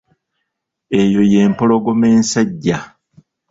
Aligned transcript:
Eyo 1.01 1.21
y'empologoma 1.31 2.05
ensajja. 2.15 2.77